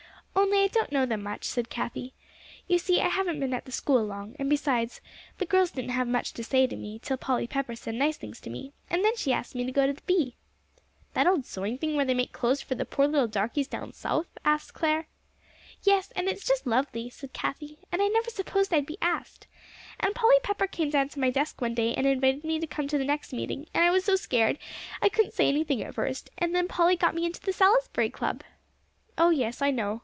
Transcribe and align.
"Only 0.33 0.63
I 0.63 0.67
don't 0.67 0.91
know 0.91 1.05
them 1.05 1.21
much," 1.21 1.43
said 1.45 1.69
Cathie. 1.69 2.13
"You 2.67 2.79
see 2.79 2.99
I 2.99 3.09
haven't 3.09 3.39
been 3.39 3.53
at 3.53 3.65
the 3.65 3.71
school 3.71 4.03
long, 4.03 4.35
and 4.39 4.49
besides, 4.49 4.99
the 5.37 5.45
girls 5.45 5.71
didn't 5.71 5.91
have 5.91 6.07
much 6.07 6.33
to 6.33 6.43
say 6.43 6.65
to 6.65 6.75
me 6.75 6.99
till 6.99 7.15
Polly 7.17 7.45
Pepper 7.47 7.75
said 7.75 7.95
nice 7.95 8.17
things 8.17 8.39
to 8.41 8.49
me, 8.49 8.71
and 8.89 9.03
then 9.03 9.15
she 9.15 9.33
asked 9.33 9.53
me 9.55 9.65
to 9.65 9.71
go 9.71 9.85
to 9.85 9.93
the 9.93 10.01
bee." 10.03 10.35
"That 11.13 11.27
old 11.27 11.45
sewing 11.45 11.77
thing 11.77 11.95
where 11.95 12.05
they 12.05 12.13
make 12.13 12.31
clothes 12.31 12.61
for 12.61 12.73
the 12.75 12.85
poor 12.85 13.07
little 13.07 13.27
darkeys 13.27 13.67
down 13.67 13.93
South?" 13.93 14.25
asked 14.43 14.73
Clare. 14.73 15.07
"Yes; 15.83 16.11
and 16.15 16.27
it's 16.27 16.47
just 16.47 16.65
lovely," 16.65 17.09
said 17.09 17.33
Cathie, 17.33 17.79
"and 17.91 18.01
I 18.01 18.07
never 18.07 18.29
supposed 18.31 18.73
I'd 18.73 18.85
be 18.85 18.97
asked. 19.01 19.47
And 19.99 20.15
Polly 20.15 20.37
Pepper 20.41 20.65
came 20.67 20.89
down 20.89 21.09
to 21.09 21.19
my 21.19 21.29
desk 21.29 21.61
one 21.61 21.75
day, 21.75 21.93
and 21.93 22.07
invited 22.07 22.43
me 22.43 22.59
to 22.59 22.67
come 22.67 22.87
to 22.87 22.97
the 22.97 23.05
next 23.05 23.31
meeting, 23.31 23.67
and 23.75 23.83
I 23.83 23.91
was 23.91 24.05
so 24.05 24.15
scared, 24.15 24.57
I 25.03 25.09
couldn't 25.09 25.33
say 25.33 25.47
anything 25.49 25.83
at 25.83 25.93
first; 25.95 26.29
and 26.37 26.55
then 26.55 26.67
Polly 26.67 26.95
got 26.95 27.15
me 27.15 27.25
into 27.25 27.41
the 27.41 27.53
Salisbury 27.53 28.09
Club." 28.09 28.43
"Oh, 29.17 29.29
yes, 29.29 29.61
I 29.61 29.69
know." 29.71 29.99